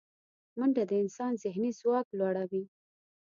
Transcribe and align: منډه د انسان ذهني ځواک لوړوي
منډه 0.57 0.83
د 0.87 0.91
انسان 1.03 1.31
ذهني 1.43 1.71
ځواک 1.79 2.07
لوړوي 2.17 2.63